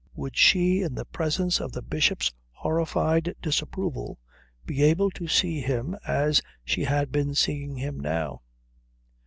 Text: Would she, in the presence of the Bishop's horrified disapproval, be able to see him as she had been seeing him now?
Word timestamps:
Would 0.15 0.35
she, 0.35 0.81
in 0.81 0.95
the 0.95 1.05
presence 1.05 1.59
of 1.59 1.73
the 1.73 1.83
Bishop's 1.83 2.33
horrified 2.49 3.35
disapproval, 3.39 4.17
be 4.65 4.81
able 4.81 5.11
to 5.11 5.27
see 5.27 5.61
him 5.61 5.95
as 6.07 6.41
she 6.65 6.85
had 6.85 7.11
been 7.11 7.35
seeing 7.35 7.75
him 7.75 7.99
now? 7.99 8.41